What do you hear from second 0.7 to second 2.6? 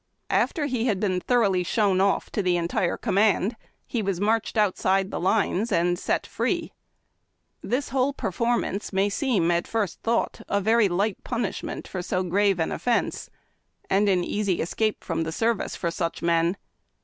had been thoroughly shown off to the